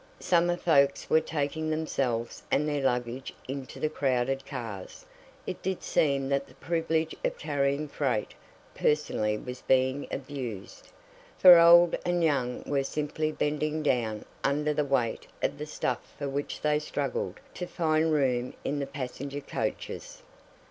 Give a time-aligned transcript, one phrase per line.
[0.19, 5.05] Summer folks were taking themselves and their luggage into the crowded cars.
[5.45, 8.33] It did seem that the privilege of carrying freight
[8.73, 10.89] personally was being abused,
[11.37, 16.27] for old and young were simply bending down under the weight of the stuff for
[16.27, 20.23] which they struggled to find room in the passenger coaches.